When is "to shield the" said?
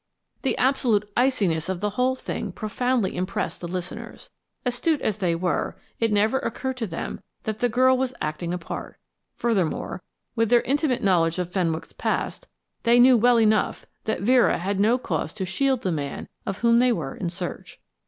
15.35-15.91